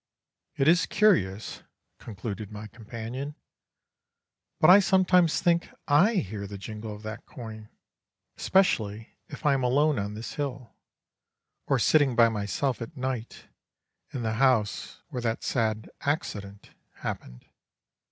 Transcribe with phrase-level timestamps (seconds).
[0.57, 1.61] '""It is curious,"
[1.99, 3.35] concluded my companion,
[4.59, 7.69] "but I sometimes think I hear the jingle of that coin,
[8.35, 10.73] especially if I am alone on this hill,
[11.67, 13.45] or sitting by myself at night
[14.11, 16.71] in the house where that sad accident
[17.01, 17.45] happened."